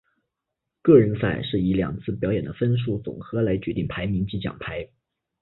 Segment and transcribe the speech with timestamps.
[0.81, 4.89] 个人赛是以两次表演的分数总和来决定排名及奖牌。